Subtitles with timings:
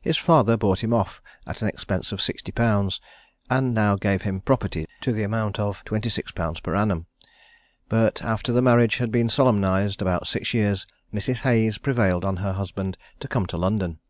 [0.00, 2.98] His father bought him off at an expense of 60_l._,
[3.48, 7.06] and now gave him property to the amount of about 26_l._ per annum;
[7.88, 11.42] but after the marriage had been solemnised about six years, Mrs.
[11.42, 14.00] Hayes prevailed on her husband to come to London.